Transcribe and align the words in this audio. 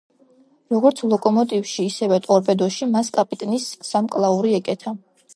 როგორც 0.75 1.01
ლოკომოტივში, 1.09 1.83
ისევე 1.89 2.17
ტორპედოში 2.27 2.87
მას 2.93 3.11
კაპიტნის 3.17 3.67
სამკლაური 3.91 4.55
ეკეთა. 4.61 4.95